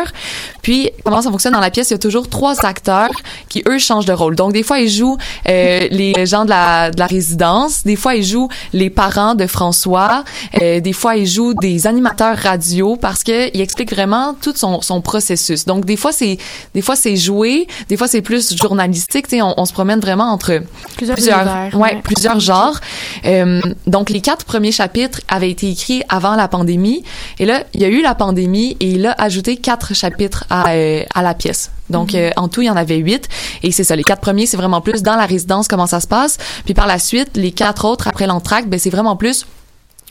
[0.62, 1.90] Puis, comment ça fonctionne dans la pièce?
[1.90, 3.11] Il y a toujours trois acteurs
[3.48, 4.37] qui, eux, changent de rôle.
[4.37, 5.16] Donc, des fois, ils jouent
[5.48, 7.85] euh, les gens de la, de la résidence.
[7.85, 10.24] Des fois, ils jouent les parents de François.
[10.61, 14.81] Euh, des fois, ils jouent des animateurs radio parce que il explique vraiment tout son,
[14.81, 15.64] son processus.
[15.64, 16.38] Donc, des fois, c'est
[16.74, 17.66] des fois c'est joué.
[17.88, 19.26] Des fois, c'est plus journalistique.
[19.28, 20.62] Tu sais, on, on se promène vraiment entre
[20.96, 22.00] Plusieurs, plusieurs, univers, ouais, ouais.
[22.02, 22.81] plusieurs genres.
[23.24, 27.02] Euh, donc les quatre premiers chapitres avaient été écrits avant la pandémie
[27.38, 30.71] et là il y a eu la pandémie et il a ajouté quatre chapitres à
[30.71, 31.71] euh, à la pièce.
[31.90, 33.29] Donc euh, en tout il y en avait huit
[33.62, 33.97] et c'est ça.
[33.97, 36.38] Les quatre premiers c'est vraiment plus dans la résidence comment ça se passe.
[36.64, 39.47] Puis par la suite les quatre autres après l'entracte ben c'est vraiment plus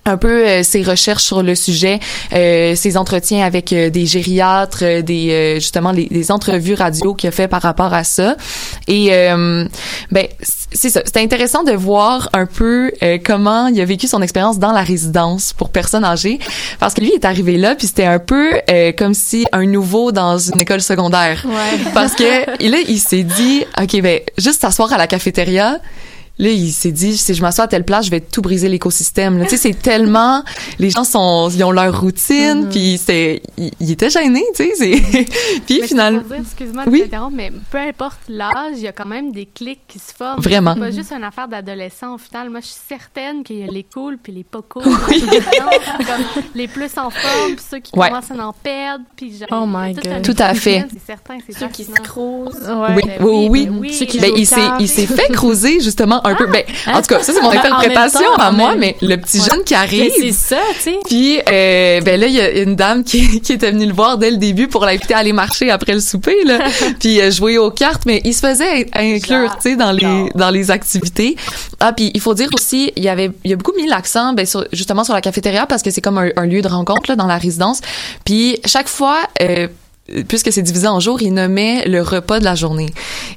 [0.06, 2.00] un peu euh, ses recherches sur le sujet,
[2.34, 7.14] euh, ses entretiens avec euh, des gériatres, euh, des euh, justement les, les entrevues radio
[7.14, 8.36] qu'il a fait par rapport à ça.
[8.88, 9.66] Et euh,
[10.12, 10.28] ben
[10.74, 14.58] c'est ça, c'était intéressant de voir un peu euh, comment il a vécu son expérience
[14.58, 16.40] dans la résidence pour personnes âgées
[16.80, 19.66] parce que lui il est arrivé là puis c'était un peu euh, comme si un
[19.66, 21.46] nouveau dans une école secondaire.
[21.46, 21.80] Ouais.
[21.94, 25.80] Parce que là il s'est dit OK ben juste s'asseoir à la cafétéria
[26.42, 29.42] là, il s'est dit, si je m'assois à telle place, je vais tout briser l'écosystème.
[29.44, 30.44] Tu sais, c'est tellement,
[30.80, 34.72] les gens sont, ils ont leur routine, puis c'est, il, il était gêné, tu sais,
[34.76, 35.26] c'est,
[35.66, 37.04] puis Mais finalement, excuse-moi de Oui?
[37.32, 40.42] mais peu importe l'âge, il y a quand même des clics qui se forment.
[40.42, 40.74] Vraiment.
[40.74, 42.50] C'est pas juste une affaire d'adolescent au final.
[42.50, 44.84] Moi, je suis certaine qu'il y a les cools puis les pas cools.
[44.86, 48.08] comme les plus en forme, puis ceux qui Ouais.
[48.10, 50.22] commencent à en perdre, puis genre, Oh my God.
[50.24, 50.86] Tout à fait.
[50.92, 52.56] C'est certain, c'est Ceux qui se crousent.
[52.68, 52.96] Ouais.
[52.96, 53.66] Oui, Ben oui, oui.
[53.68, 53.94] ben oui.
[53.94, 54.82] Ceux qui Ben, il s'est, cartes.
[54.82, 56.48] il s'est fait creuser justement un peu.
[56.48, 59.46] Ben, en tout cas, ça c'est mon interprétation temps, à moi, mais le petit Ouais.
[59.50, 60.12] jeune qui Mais arrive.
[60.20, 61.00] c'est ça, tu sais.
[61.06, 64.17] Puis euh, ben là il y a une dame qui, qui était venue le voir
[64.17, 66.60] dès le début pour l'inviter à aller marcher après le souper là,
[67.00, 70.50] puis euh, jouer aux cartes mais il se faisait inclure tu sais dans les dans
[70.50, 71.36] les activités.
[71.80, 74.34] Ah puis il faut dire aussi il y avait il y a beaucoup mis l'accent
[74.34, 77.10] ben sur, justement sur la cafétéria parce que c'est comme un, un lieu de rencontre
[77.10, 77.82] là dans la résidence.
[78.26, 79.67] Puis chaque fois euh,
[80.28, 82.90] puisque c'est divisé en jours, il nommait le repas de la journée.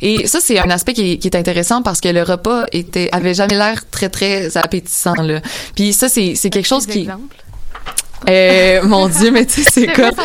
[0.02, 3.08] Et ça, c'est un aspect qui est, qui est intéressant parce que le repas était
[3.12, 5.40] avait jamais l'air très très appétissant là.
[5.74, 7.08] Puis ça, c'est c'est quelque chose qui.
[8.28, 10.10] Euh, mon Dieu, mais tu sais, c'est comme.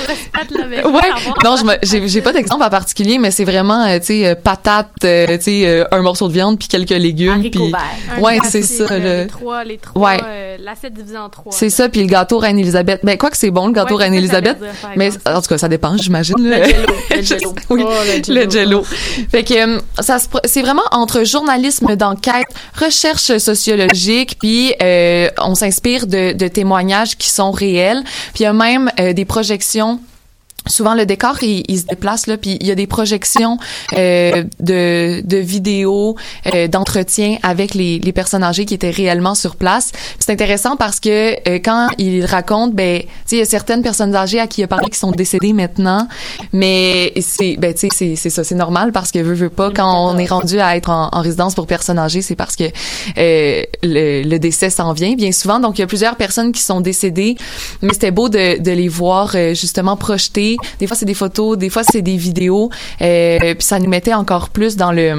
[0.59, 1.09] Ouais,
[1.43, 5.37] non, j'ai pas d'exemple en particulier, mais c'est vraiment, euh, tu sais, euh, patate, euh,
[5.37, 7.71] tu sais, euh, un morceau de viande puis quelques légumes, puis
[8.19, 10.17] Ouais, c'est ça, le- Les trois, les trois, Ouais.
[10.23, 11.51] euh, l'assiette divisée en trois.
[11.51, 13.01] c'est ça, puis le gâteau Reine Élisabeth.
[13.03, 14.81] Ben quoi que c'est bon le gâteau Ouais, Reine c'est ça que Élisabeth, j'allais dire,
[14.81, 16.35] par mais en tout cas ça dépend, j'imagine.
[16.39, 16.93] Le jello.
[17.15, 17.55] Le jello.
[17.69, 17.91] Oui, Oh,
[18.27, 18.83] le jello.
[19.31, 22.47] Fait que ça c'est vraiment entre journalisme d'enquête,
[22.79, 27.88] recherche sociologique, puis euh, on s'inspire de, de témoignages qui sont réels.
[28.33, 29.99] Puis il y a même euh, des projections
[30.67, 33.57] Souvent le décor il, il se déplace là puis il y a des projections
[33.93, 36.15] euh, de, de vidéos
[36.53, 39.91] euh, d'entretien avec les, les personnes âgées qui étaient réellement sur place.
[40.19, 41.09] C'est intéressant parce que
[41.49, 44.61] euh, quand il raconte ben tu sais il y a certaines personnes âgées à qui
[44.61, 46.07] il a parlé qui sont décédées maintenant
[46.53, 49.71] mais c'est ben tu sais c'est c'est ça c'est normal parce que veut veut pas
[49.71, 52.65] quand on est rendu à être en, en résidence pour personnes âgées c'est parce que
[52.65, 56.61] euh, le, le décès s'en vient bien souvent donc il y a plusieurs personnes qui
[56.61, 57.37] sont décédées
[57.81, 59.95] mais c'était beau de, de les voir euh, justement
[60.79, 62.69] des fois c'est des photos des fois c'est des vidéos
[63.01, 65.17] euh, puis ça nous mettait encore plus dans le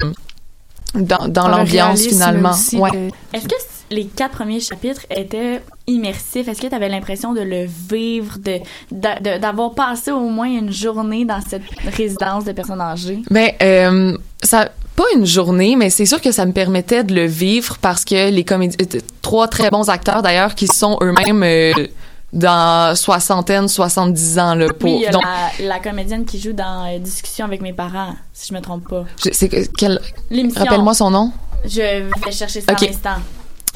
[0.95, 3.55] dans, dans l'ambiance finalement ouais Est-ce que
[3.93, 6.47] les quatre premiers chapitres étaient immersifs?
[6.47, 8.59] Est-ce que tu avais l'impression de le vivre, de
[8.93, 11.63] d'a- de- d'avoir passé au moins une journée dans cette
[11.97, 13.19] résidence de personnes âgées?
[13.31, 17.27] Ben, euh, ça, pas une journée, mais c'est sûr que ça me permettait de le
[17.27, 18.77] vivre parce que les comédiens,
[19.23, 21.73] trois très bons acteurs d'ailleurs qui sont eux-mêmes euh,
[22.33, 24.89] dans soixantaine, 70 ans là pour.
[24.91, 25.23] Oui, donc,
[25.59, 28.89] la, la comédienne qui joue dans euh, Discussion avec mes parents, si je me trompe
[28.89, 29.05] pas.
[29.33, 29.51] c'est
[30.57, 31.33] rappelle-moi son nom.
[31.65, 32.83] Je vais chercher ça Ok.
[32.85, 33.17] un instant.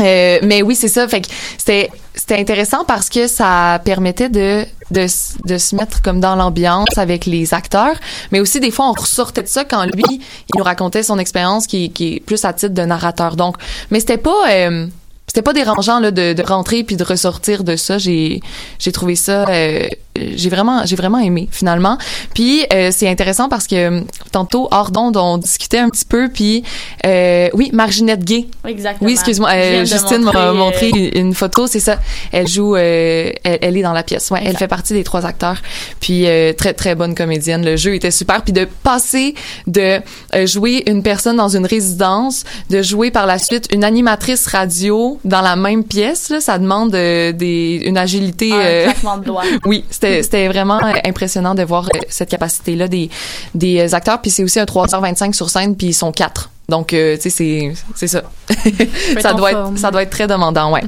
[0.00, 1.06] Euh, mais oui, c'est ça.
[1.06, 5.06] Fait que c'était c'était intéressant parce que ça permettait de de,
[5.46, 7.94] de se mettre comme dans l'ambiance avec les acteurs,
[8.32, 11.66] mais aussi des fois on ressortait de ça quand lui il nous racontait son expérience
[11.66, 13.36] qui, qui est plus à titre de narrateur.
[13.36, 13.56] Donc,
[13.90, 14.86] mais c'était pas euh,
[15.34, 17.98] c'était pas dérangeant là de, de rentrer puis de ressortir de ça.
[17.98, 18.40] J'ai
[18.78, 21.98] j'ai trouvé ça euh, j'ai vraiment j'ai vraiment aimé finalement.
[22.34, 26.28] Puis euh, c'est intéressant parce que euh, tantôt hors d'onde on discutait un petit peu
[26.28, 26.62] puis
[27.04, 29.08] euh, oui Marginette Gay exactement.
[29.08, 29.50] oui, excuse-moi.
[29.52, 31.98] Euh, Justine m'a montrer, montré euh, une photo, c'est ça.
[32.30, 34.30] Elle joue, euh, elle, elle est dans la pièce.
[34.30, 35.60] Ouais, elle fait partie des trois acteurs.
[35.98, 37.64] Puis euh, très très bonne comédienne.
[37.64, 38.42] Le jeu était super.
[38.42, 39.34] Puis de passer
[39.66, 39.98] de
[40.34, 45.18] euh, jouer une personne dans une résidence, de jouer par la suite une animatrice radio
[45.24, 48.52] dans la même pièce, là, ça demande euh, des une agilité.
[48.52, 49.42] un euh, claquement de doigts.
[49.64, 53.10] oui, c'était c'était vraiment impressionnant de voir euh, cette capacité là des
[53.54, 56.50] des acteurs puis c'est aussi un 3h25 sur scène puis ils sont quatre.
[56.68, 58.22] Donc euh, tu sais c'est c'est ça.
[59.20, 59.74] ça doit forme.
[59.74, 60.82] être ça doit être très demandant, ouais.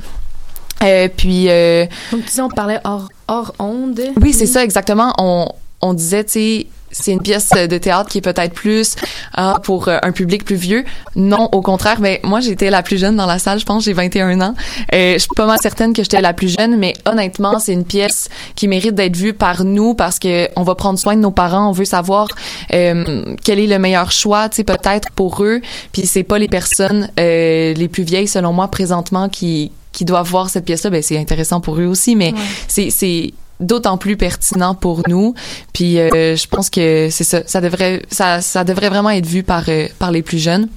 [0.83, 4.01] Euh, puis euh, Donc, tu sais, on parlait hors, hors onde.
[4.21, 5.13] oui, c'est ça exactement.
[5.19, 5.49] On
[5.81, 6.67] on disait tu sais
[7.01, 8.97] c'est une pièce de théâtre qui est peut-être plus
[9.35, 10.85] ah, pour euh, un public plus vieux.
[11.15, 13.93] Non, au contraire, mais moi j'étais la plus jeune dans la salle, je pense, j'ai
[13.93, 14.55] 21 ans.
[14.95, 17.85] Euh, je suis pas mal certaine que j'étais la plus jeune, mais honnêtement, c'est une
[17.85, 21.31] pièce qui mérite d'être vue par nous parce que on va prendre soin de nos
[21.31, 22.29] parents, on veut savoir
[22.73, 25.61] euh, quel est le meilleur choix, tu sais peut-être pour eux.
[25.93, 30.29] Puis c'est pas les personnes euh, les plus vieilles selon moi présentement qui qui doivent
[30.29, 32.35] voir cette pièce-là, ben c'est intéressant pour eux aussi, mais
[32.69, 35.35] c'est c'est d'autant plus pertinent pour nous.
[35.73, 39.43] Puis euh, je pense que c'est ça, ça devrait ça ça devrait vraiment être vu
[39.43, 40.69] par euh, par les plus jeunes.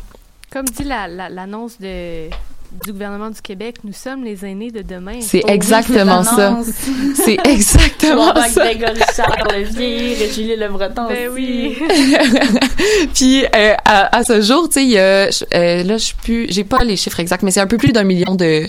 [0.52, 2.30] Comme dit la- la- l'annonce de
[2.86, 3.78] du gouvernement du Québec.
[3.84, 5.20] Nous sommes les aînés de demain.
[5.22, 6.58] C'est Oh exactement ça.
[7.16, 8.66] C'est exactement Avec ça.
[8.74, 11.34] Grégory Charles Levier, Julie Le Breton Ben aussi.
[11.36, 11.78] oui.
[13.14, 16.04] Puis euh, à, à ce jour, tu sais, il y a, je- euh, là, je
[16.04, 18.64] suis plus, j'ai pas les chiffres exacts, mais c'est un peu plus d'un million de,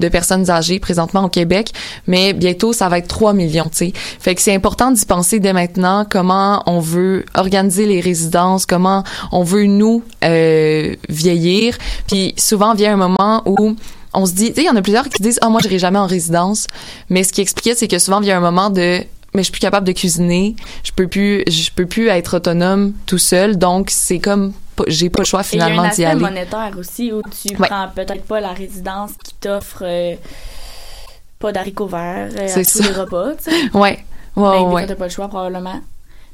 [0.00, 1.72] de personnes âgées présentement au Québec.
[2.06, 3.92] Mais bientôt, ça va être 3 millions, tu sais.
[3.94, 9.04] Fait que c'est important d'y penser dès maintenant comment on veut organiser les résidences, comment
[9.32, 11.76] on veut nous euh, vieillir.
[12.08, 13.76] Puis souvent vient un moment où
[14.12, 15.60] on se dit, tu sais, il y en a plusieurs qui se disent, ah moi,
[15.60, 16.66] j'irai jamais en résidence.
[17.10, 19.00] Mais ce qui expliquait, c'est que souvent vient un moment de
[19.36, 22.92] mais je suis plus capable de cuisiner, je peux plus je peux plus être autonome
[23.04, 24.52] tout seul, donc c'est comme
[24.86, 26.20] j'ai pas le choix Et il y a finalement un d'y aspect aller.
[26.20, 27.66] monétaire aussi où tu Ouais.
[27.68, 30.14] prends peut-être pas la résidence qui t'offre euh,
[31.40, 32.84] pas d'haricots verts euh, à C'est tous ça.
[32.84, 33.56] les repas, tu sais.
[33.76, 34.04] Ouais.
[34.36, 34.86] Ouais, ouais.
[34.86, 35.80] t'as pas le choix, probablement.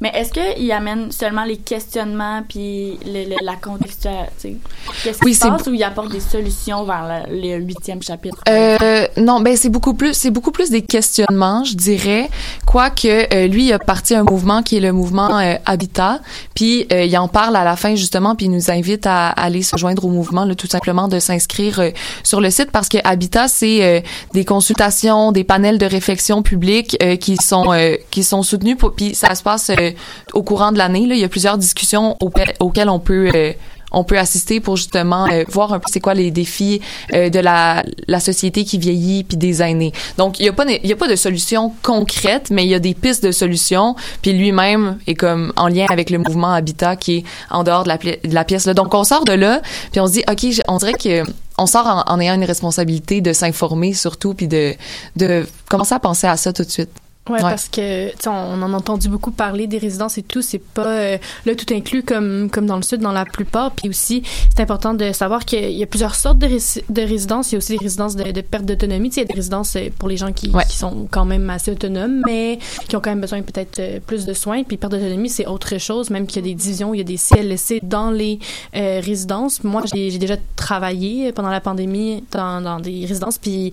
[0.02, 4.56] Mais est-ce qu'il amène seulement les questionnements puis le- le- la contextualisation?
[5.04, 8.38] Qu'est-ce qui Oui, se c'est passe ou il apporte des solutions vers le huitième chapitre?
[8.48, 12.30] Euh, non, ben c'est beaucoup plus, c'est beaucoup plus des questionnements, je dirais.
[12.66, 16.20] Quoique euh, lui, il a parti un mouvement qui est le mouvement euh, Habitat,
[16.54, 19.62] puis euh, il en parle à la fin justement, puis il nous invite à, aller
[19.62, 21.90] se joindre au mouvement, là, tout simplement de s'inscrire euh,
[22.22, 24.00] sur le site parce que Habitat, c'est euh,
[24.32, 29.14] des consultations, des panels de réflexion publique euh, qui sont euh, qui sont soutenus, puis
[29.14, 29.89] ça se passe euh,
[30.32, 31.00] au courant de l'année.
[31.00, 33.52] Il y a plusieurs discussions auxquelles, on peut euh,
[33.92, 36.80] on peut assister pour justement euh, voir un peu c'est quoi les défis
[37.12, 39.92] euh, de la, la société qui vieillit puis des aînés.
[40.16, 42.74] Donc il y a pas il y a pas de solution concrète mais il y
[42.74, 46.96] a des pistes de solutions puis lui-même est comme en lien avec le mouvement Habitat
[46.96, 47.90] qui est en dehors de
[48.24, 48.74] la, pièce là.
[48.74, 49.60] Donc on sort de là
[49.92, 51.22] puis on se dit OK, on dirait que
[51.58, 54.74] on sort en, en ayant une responsabilité de s'informer surtout puis de
[55.16, 56.90] de commencer à penser à ça tout de suite.
[57.30, 57.50] Ouais, Ouais.
[57.50, 60.58] parce que tu sais, on en a entendu beaucoup parler des résidences et tout, c'est
[60.58, 64.22] pas euh, là tout inclus comme comme dans le sud dans la plupart, puis aussi
[64.54, 67.58] c'est important de savoir qu'il y a plusieurs sortes de, de résidences, il y a
[67.58, 70.16] aussi des résidences de, de perte d'autonomie, il y a des résidences euh, pour les
[70.16, 70.64] gens qui, Ouais.
[70.68, 72.58] qui sont quand même assez autonomes mais
[72.88, 75.78] qui ont quand même besoin peut-être euh, plus de soins, puis perte d'autonomie c'est autre
[75.78, 78.38] chose, même qu'il y a des divisions, il y a des CLSC dans les
[78.76, 79.62] euh, résidences.
[79.64, 83.72] Moi, j'ai j'ai déjà travaillé pendant la pandémie dans dans des résidences puis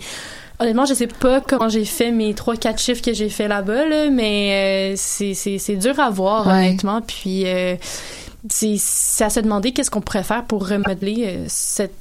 [0.60, 3.86] Honnêtement, je sais pas comment j'ai fait mes trois quatre chiffres que j'ai fait là-bas,
[3.88, 6.54] là, mais euh, c'est c'est c'est dur à voir Ouais.
[6.54, 7.02] honnêtement.
[7.02, 7.76] Puis euh,
[8.50, 11.94] c'est c'est à se demander qu'est-ce qu'on pourrait faire pour remodeler euh, cette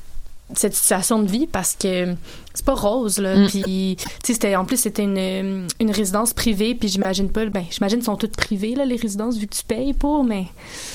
[0.54, 2.14] cette situation de vie parce que
[2.54, 3.48] c'est pas rose là Mm.
[3.48, 7.64] puis tu sais c'était en plus c'était une une résidence privée puis j'imagine pas ben
[7.70, 10.44] j'imagine sont toutes privées là les résidences vu que tu payes pour mais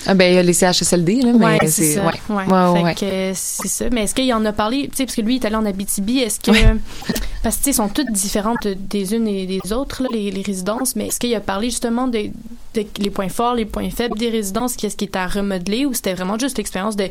[0.05, 2.05] Ah ben il y a les CHSLD là mais ouais, c'est ça.
[2.05, 2.13] ouais.
[2.29, 2.45] Ouais.
[2.45, 2.95] Ouais, Fait ouais.
[2.95, 3.85] que c'est ça.
[3.91, 5.65] Mais est-ce qu'il en a parlé, tu sais, parce que lui il est allé en
[5.65, 6.51] Abitibi, est-ce que.
[7.43, 10.43] Parce que, tu sais, sont toutes différentes des unes et des autres, là, les, les
[10.43, 12.29] résidences, mais est-ce qu'il a parlé justement de,
[12.75, 15.93] de les points forts, les points faibles des résidences, qu'est-ce qui est à remodeler, ou
[15.95, 17.05] c'était vraiment juste l'expérience de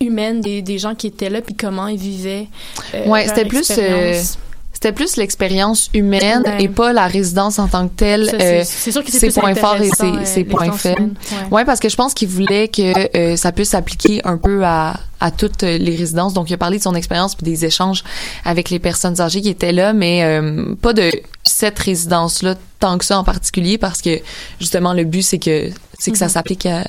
[0.00, 2.48] humaine des, des gens qui étaient là, puis comment ils vivaient.
[2.94, 4.38] euh, Ouais, c'était plus, expérience.
[4.72, 6.64] C'était plus l'expérience humaine Ouais.
[6.64, 8.28] et pas la résidence en tant que telle.
[8.28, 11.14] Ça, euh, c'est- sûr que c'est ses points forts et ses- euh, ses points faibles.
[11.32, 11.48] Ouais.
[11.50, 15.00] Ouais, parce que je pense qu'il voulait que euh, ça puisse s'appliquer un peu à,
[15.18, 16.34] à toutes les résidences.
[16.34, 18.04] Donc, il a parlé de son expérience puis des échanges
[18.44, 21.10] avec les personnes âgées qui étaient là, mais euh, pas de
[21.42, 24.20] cette résidence-là tant que ça en particulier, parce que
[24.60, 26.30] justement le but c'est que c'est que ça Mhm.
[26.32, 26.84] s'applique à,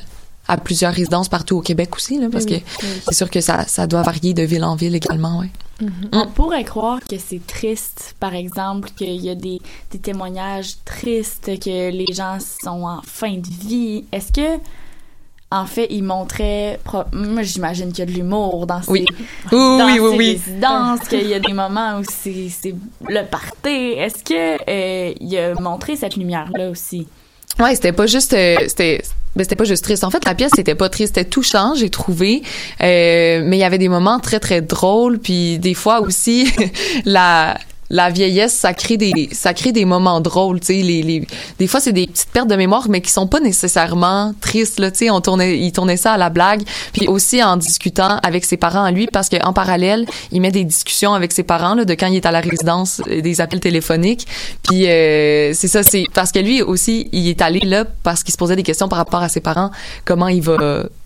[0.48, 2.88] à plusieurs résidences partout au Québec aussi, là, parce Oui, que oui.
[3.08, 5.50] c'est sûr que ça, ça doit varier de ville en ville également, ouais.
[6.12, 9.60] On pourrait croire que c'est triste, par exemple, qu'il y a des,
[9.91, 14.04] des témoignages tristes, que les gens sont en fin de vie.
[14.12, 14.60] Est-ce que,
[15.52, 16.80] en fait, il montrait...
[16.84, 19.06] pro- Moi, j'imagine qu'il y a de l'humour dans ces, Oui.
[19.52, 20.30] dans oui, oui, ces oui.
[20.32, 22.74] résidences, qu'il y a des moments où c'est
[23.08, 23.70] le party.
[23.70, 27.08] Est-ce que euh, il a montré cette lumière-là aussi?
[27.60, 29.02] Ouais, c'était pas juste euh, c'était
[29.38, 30.04] ben, c'était pas juste triste.
[30.04, 32.42] En fait, la pièce c'était pas triste, c'était touchant, j'ai trouvé.
[32.82, 36.52] Euh, mais il y avait des moments très très drôles, puis des fois aussi
[37.06, 37.58] la
[37.90, 41.26] la vieillesse, ça crée des ça crée des moments drôles, tu sais les, les
[41.60, 44.92] des fois c'est des petites pertes de mémoire mais qui sont pas nécessairement tristes là,
[44.92, 46.64] tu sais on tournait il tournait ça à la blague,
[46.94, 50.52] puis aussi en discutant avec ses parents à lui parce que en parallèle, il met
[50.52, 53.40] des discussions avec ses parents là de quand il est à la résidence, euh, des
[53.42, 54.28] appels téléphoniques,
[54.64, 58.34] puis euh, c'est ça c'est parce que lui aussi il est allé là parce qu'il
[58.34, 59.72] se posait des questions par rapport à ses parents,
[60.06, 60.58] comment il va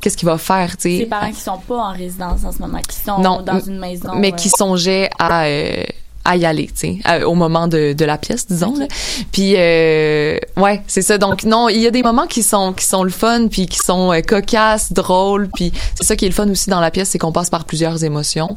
[0.01, 0.97] qu'est-ce qu'il va faire, tu sais?
[0.99, 3.77] Ses parents qui sont pas en résidence en ce moment, qui sont Non, dans une
[3.79, 4.09] maison.
[4.15, 5.83] mais euh, qui songeait à euh,
[6.23, 8.75] à y aller, tu sais, au moment de, de la pièce, disons.
[8.77, 8.85] Là.
[9.31, 11.17] Puis euh, ouais, c'est ça.
[11.17, 13.77] Donc non, il y a des moments qui sont qui sont le fun, puis qui
[13.77, 17.09] sont euh, cocasses, drôles, puis c'est ça qui est le fun aussi dans la pièce,
[17.09, 18.55] c'est qu'on passe par plusieurs émotions.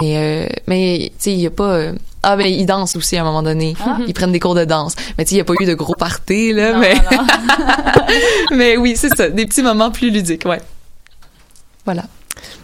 [0.00, 1.92] Mais euh, mais tu sais, il y a pas
[2.22, 3.74] ah ben ils dansent aussi à un moment donné.
[3.80, 3.98] Ah.
[4.06, 4.94] Ils prennent des cours de danse.
[5.16, 7.26] Mais tu sais, il y a pas eu de gros parties là, non, mais non.
[8.56, 10.60] mais oui, c'est ça, des petits moments plus ludiques, ouais.
[11.84, 12.02] Voilà.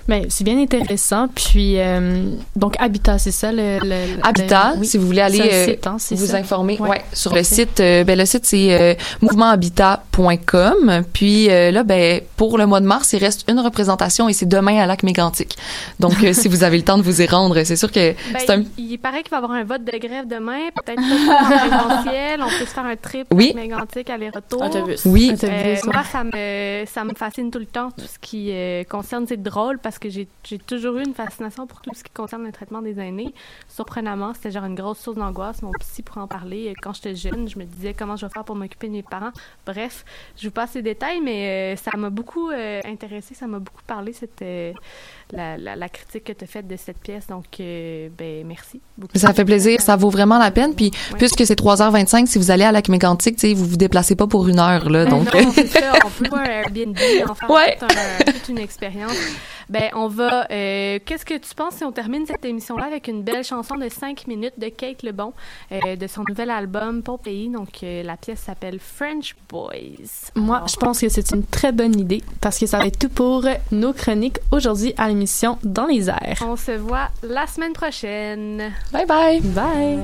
[0.09, 1.29] Ben, c'est bien intéressant.
[1.29, 3.79] Puis, euh, donc, Habitat, c'est ça le.
[3.81, 4.87] le- le- Habitat, oui.
[4.87, 6.37] si vous voulez aller euh, site, hein, vous ça?
[6.37, 6.89] informer Ouais.
[6.91, 12.21] ouais, sur le site euh, ben le site c'est euh, mouvementhabitat.com puis euh, là ben
[12.37, 15.57] pour le mois de mars il reste une représentation et c'est demain à Lac Mégantic
[16.01, 18.39] donc euh, si vous avez le temps de vous y rendre c'est sûr que Ben,
[18.39, 21.01] c'est un il, il paraît qu'il va y avoir un vote de grève demain, peut-être
[21.03, 23.53] présentiel, on peut se faire un trip Oui.
[23.55, 24.63] mégantique aller-retour.
[24.63, 25.03] Autobus.
[25.07, 25.81] oui Autobus, Euh, ouais.
[25.93, 29.41] moi, ça me, ça me fascine tout le temps, tout ce qui euh, concerne, c'est
[29.43, 30.27] drôle parce que j'ai
[30.67, 33.33] toujours eu une fascination pour tout ce qui concerne le traitement des aînés.
[33.69, 35.63] Surprenamment, c'était genre une grosse source d'angoisse.
[35.63, 36.69] Mon psy pour en parler.
[36.71, 39.03] Euh, Quand j'étais jeune, je me disais comment je vais faire pour m'occuper de mes
[39.03, 39.33] parents.
[39.67, 40.05] Bref,
[40.37, 43.83] je vous passe les détails, mais euh, ça m'a beaucoup euh, intéressé, ça m'a beaucoup
[43.87, 44.73] parlé, cette, euh,
[45.31, 47.27] la, la, la critique que tu as faite de cette pièce.
[47.29, 49.19] Donc, ben, merci beaucoup.
[49.19, 51.19] ça fait plaisir ça vaut vraiment la peine puis Ouais.
[51.19, 54.27] puisque c'est 3h25 si vous allez à Lac Mégantic tu sais vous vous déplacez pas
[54.27, 56.97] pour une heure là Ben donc non, ça, on peut voir un Airbnb,
[57.49, 57.77] Ouais.
[57.79, 59.13] tout un- toute une expérience.
[59.73, 60.47] Ben, on va.
[60.51, 63.89] euh, Qu'est-ce que tu penses si on termine cette émission-là avec une belle chanson de
[63.89, 65.33] 5 minutes de Kate Lebon,
[65.73, 67.49] euh, de son nouvel album Pour Pays?
[67.49, 69.73] Donc, euh, la pièce s'appelle French Boys.
[70.37, 72.99] Moi, Alors, je pense que c'est une très bonne idée parce que ça va être
[72.99, 76.43] tout pour nos chroniques aujourd'hui à l'émission Dans les airs.
[76.47, 78.73] On se voit la semaine prochaine.
[78.93, 79.99] bye bye Bye!